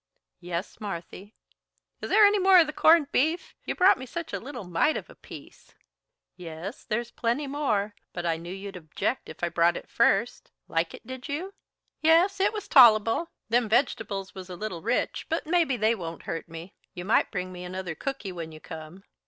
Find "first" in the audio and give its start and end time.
9.91-10.49